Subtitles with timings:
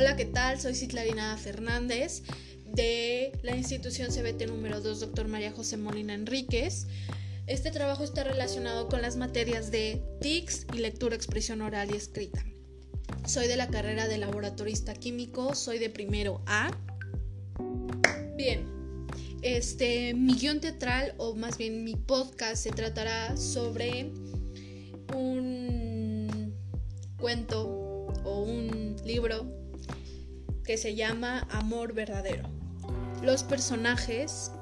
[0.00, 0.58] Hola, ¿qué tal?
[0.58, 2.22] Soy Citlarina Fernández
[2.64, 6.86] de la institución CBT número 2, doctor María José Molina Enríquez.
[7.46, 12.42] Este trabajo está relacionado con las materias de TICS y lectura, expresión oral y escrita.
[13.26, 16.70] Soy de la carrera de laboratorista químico, soy de primero A.
[18.38, 18.64] Bien,
[19.42, 24.10] este, mi guion teatral, o más bien mi podcast, se tratará sobre
[25.14, 26.54] un
[27.18, 27.68] cuento
[28.24, 29.59] o un libro
[30.70, 32.48] que se llama Amor Verdadero.
[33.22, 34.52] Los personajes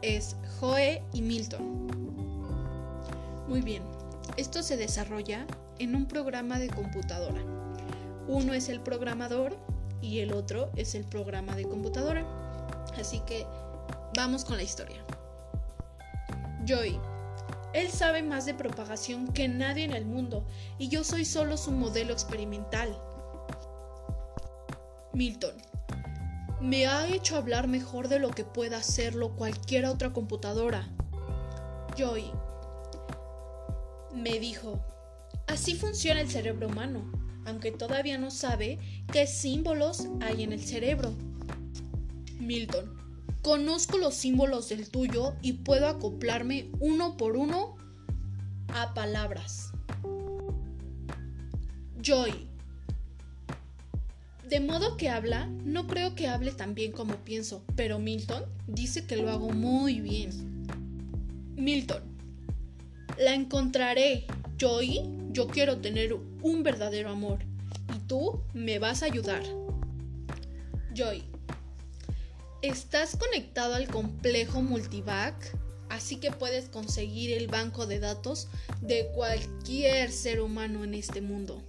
[0.00, 1.88] es Joe y Milton.
[3.48, 3.82] Muy bien,
[4.36, 5.48] esto se desarrolla
[5.80, 7.42] en un programa de computadora.
[8.28, 9.58] Uno es el programador
[10.00, 12.24] y el otro es el programa de computadora.
[12.96, 13.44] Así que
[14.14, 15.04] vamos con la historia.
[16.64, 16.96] Joy.
[17.74, 20.46] Él sabe más de propagación que nadie en el mundo
[20.78, 22.96] y yo soy solo su modelo experimental.
[25.12, 25.54] Milton.
[26.60, 30.88] Me ha hecho hablar mejor de lo que pueda hacerlo cualquier otra computadora.
[31.96, 32.30] Joy.
[34.14, 34.84] Me dijo,
[35.46, 37.10] así funciona el cerebro humano,
[37.46, 38.78] aunque todavía no sabe
[39.10, 41.12] qué símbolos hay en el cerebro.
[42.38, 42.98] Milton.
[43.42, 47.76] Conozco los símbolos del tuyo y puedo acoplarme uno por uno
[48.68, 49.72] a palabras.
[52.02, 52.49] Joy.
[54.50, 59.06] De modo que habla, no creo que hable tan bien como pienso, pero Milton dice
[59.06, 60.66] que lo hago muy bien.
[61.54, 62.02] Milton.
[63.16, 64.26] La encontraré.
[64.58, 67.38] Joy, yo quiero tener un verdadero amor
[67.94, 69.44] y tú me vas a ayudar.
[70.96, 71.22] Joy.
[72.60, 75.36] Estás conectado al complejo multivac,
[75.90, 78.48] así que puedes conseguir el banco de datos
[78.80, 81.62] de cualquier ser humano en este mundo.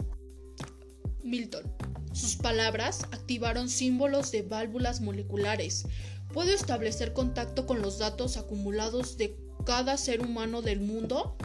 [1.23, 1.71] Milton.
[2.13, 5.85] Sus palabras activaron símbolos de válvulas moleculares.
[6.33, 11.35] Puedo establecer contacto con los datos acumulados de cada ser humano del mundo.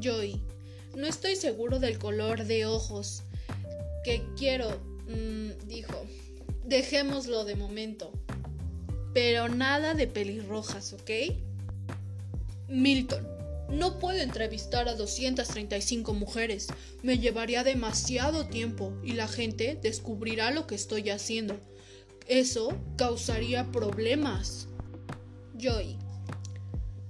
[0.00, 0.40] Joy.
[0.96, 3.22] No estoy seguro del color de ojos
[4.04, 4.68] que quiero,
[5.08, 6.06] mm, dijo.
[6.64, 8.12] Dejémoslo de momento.
[9.14, 11.10] Pero nada de pelirrojas, ¿ok?
[12.68, 13.39] Milton.
[13.70, 16.66] No puedo entrevistar a 235 mujeres.
[17.02, 21.58] Me llevaría demasiado tiempo y la gente descubrirá lo que estoy haciendo.
[22.26, 24.68] Eso causaría problemas.
[25.56, 25.96] Joy.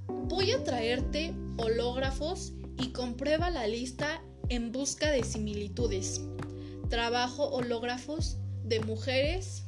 [0.07, 6.21] Voy a traerte hológrafos y comprueba la lista en busca de similitudes.
[6.89, 9.65] Trabajo hológrafos de mujeres.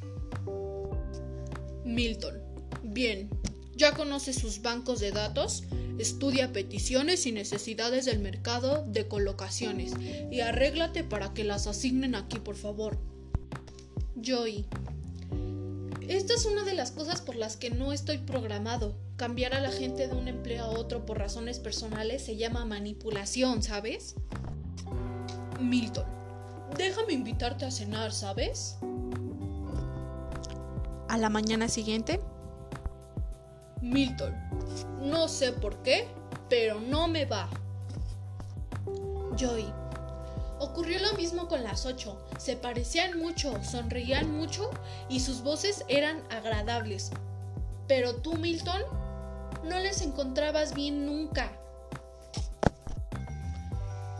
[1.85, 2.41] Milton.
[2.83, 3.29] Bien,
[3.75, 5.63] ¿ya conoces sus bancos de datos?
[5.99, 9.93] Estudia peticiones y necesidades del mercado de colocaciones
[10.31, 12.97] y arréglate para que las asignen aquí, por favor.
[14.15, 14.65] Joy.
[16.07, 18.95] Esta es una de las cosas por las que no estoy programado.
[19.15, 23.63] Cambiar a la gente de un empleo a otro por razones personales se llama manipulación,
[23.63, 24.15] ¿sabes?
[25.61, 26.05] Milton.
[26.77, 28.77] Déjame invitarte a cenar, ¿sabes?
[31.07, 32.19] A la mañana siguiente.
[33.83, 34.33] Milton.
[35.01, 36.07] No sé por qué,
[36.49, 37.49] pero no me va.
[39.37, 39.65] Joy.
[40.59, 42.17] Ocurrió lo mismo con las ocho.
[42.37, 44.69] Se parecían mucho, sonreían mucho
[45.09, 47.11] y sus voces eran agradables.
[47.87, 48.81] Pero tú, Milton,
[49.65, 51.51] no les encontrabas bien nunca.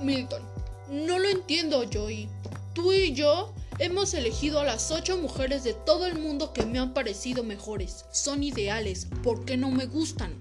[0.01, 0.43] Milton.
[0.89, 2.27] No lo entiendo, Joy.
[2.73, 3.53] Tú y yo
[3.83, 8.05] Hemos elegido a las ocho mujeres de todo el mundo que me han parecido mejores.
[8.13, 9.09] Son ideales.
[9.21, 10.31] ¿Por qué no me gustan?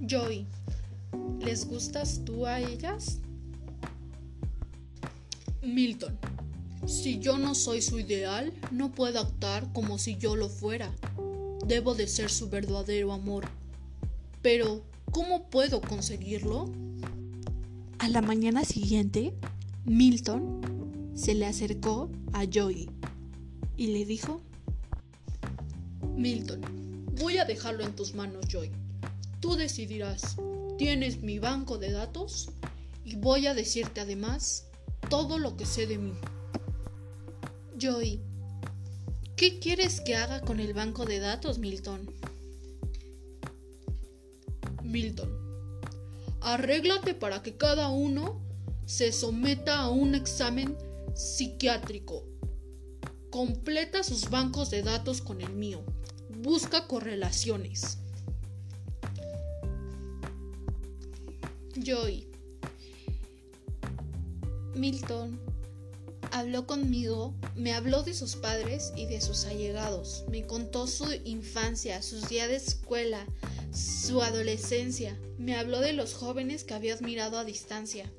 [0.00, 0.44] Joy,
[1.38, 3.20] ¿les gustas tú a ellas?
[5.62, 6.18] Milton,
[6.84, 10.92] si yo no soy su ideal, no puedo actuar como si yo lo fuera.
[11.64, 13.44] Debo de ser su verdadero amor.
[14.42, 16.72] Pero, ¿cómo puedo conseguirlo?
[18.00, 19.32] A la mañana siguiente,
[19.84, 20.73] Milton
[21.14, 22.90] se le acercó a Joy
[23.76, 24.40] y le dijo,
[26.16, 28.70] Milton, voy a dejarlo en tus manos, Joy.
[29.40, 30.36] Tú decidirás.
[30.78, 32.50] Tienes mi banco de datos
[33.04, 34.66] y voy a decirte además
[35.08, 36.14] todo lo que sé de mí.
[37.78, 38.20] Joy,
[39.36, 42.12] ¿qué quieres que haga con el banco de datos, Milton?
[44.82, 45.30] Milton,
[46.40, 48.40] arréglate para que cada uno
[48.86, 50.76] se someta a un examen
[51.14, 52.24] psiquiátrico.
[53.30, 55.84] Completa sus bancos de datos con el mío.
[56.28, 57.98] Busca correlaciones.
[61.76, 62.28] Joy.
[64.74, 65.40] Milton.
[66.30, 72.02] habló conmigo, me habló de sus padres y de sus allegados, me contó su infancia,
[72.02, 73.24] sus días de escuela,
[73.72, 78.10] su adolescencia, me habló de los jóvenes que había admirado a distancia.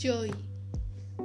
[0.00, 0.32] Joy.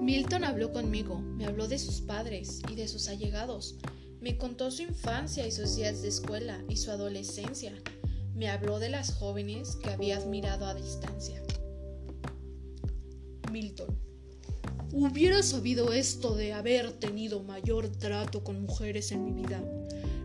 [0.02, 3.78] Milton habló conmigo, me habló de sus padres y de sus allegados,
[4.20, 7.72] me contó su infancia y sus días de escuela y su adolescencia,
[8.34, 11.42] me habló de las jóvenes que había admirado a distancia.
[13.50, 13.98] Milton.
[14.92, 19.64] Hubiera sabido esto de haber tenido mayor trato con mujeres en mi vida.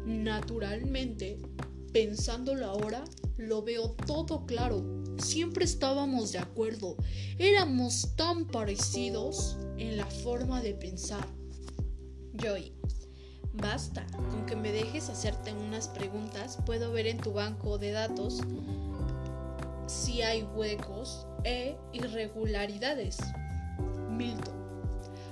[0.07, 1.39] Naturalmente,
[1.93, 3.05] pensándolo ahora,
[3.37, 4.85] lo veo todo claro.
[5.19, 6.97] Siempre estábamos de acuerdo.
[7.39, 11.27] Éramos tan parecidos en la forma de pensar.
[12.35, 12.73] Joy.
[13.53, 18.41] Basta, con que me dejes hacerte unas preguntas, puedo ver en tu banco de datos
[19.87, 23.19] si hay huecos e irregularidades.
[24.09, 24.55] Milton.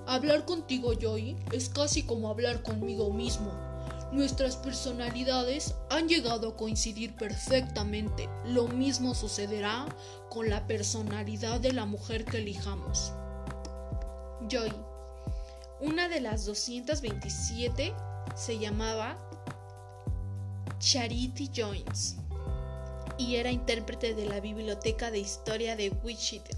[0.06, 3.68] Hablar contigo, Joy, es casi como hablar conmigo mismo.
[4.12, 8.28] Nuestras personalidades han llegado a coincidir perfectamente.
[8.46, 9.87] Lo mismo sucederá
[10.31, 13.12] con la personalidad de la mujer que elijamos.
[14.49, 14.72] Joy.
[15.81, 17.94] Una de las 227
[18.34, 19.19] se llamaba
[20.78, 22.16] Charity Jones
[23.19, 26.56] y era intérprete de la Biblioteca de Historia de Wichita.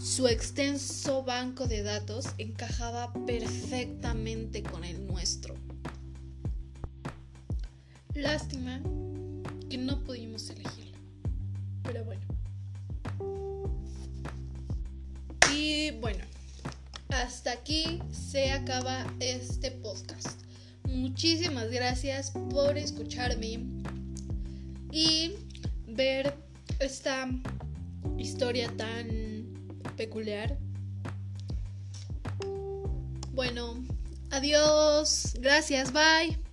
[0.00, 5.65] Su extenso banco de datos encajaba perfectamente con el nuestro.
[8.16, 8.80] Lástima
[9.68, 10.98] que no pudimos elegirla.
[11.82, 12.22] Pero bueno.
[15.54, 16.24] Y bueno,
[17.10, 20.40] hasta aquí se acaba este podcast.
[20.84, 23.66] Muchísimas gracias por escucharme
[24.90, 25.34] y
[25.86, 26.34] ver
[26.80, 27.28] esta
[28.16, 29.46] historia tan
[29.98, 30.56] peculiar.
[33.34, 33.84] Bueno,
[34.30, 36.45] adiós, gracias, bye.